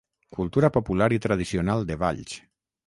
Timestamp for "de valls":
1.93-2.39